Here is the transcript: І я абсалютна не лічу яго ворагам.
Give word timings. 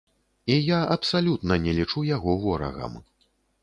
І 0.45 0.55
я 0.67 0.79
абсалютна 0.95 1.61
не 1.69 1.77
лічу 1.83 2.07
яго 2.15 2.31
ворагам. 2.47 2.93